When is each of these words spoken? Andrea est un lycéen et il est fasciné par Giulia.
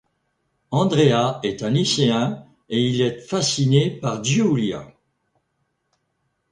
Andrea 0.71 1.39
est 1.43 1.61
un 1.61 1.69
lycéen 1.69 2.47
et 2.69 2.83
il 2.87 3.01
est 3.01 3.21
fasciné 3.21 3.91
par 3.91 4.23
Giulia. 4.23 4.91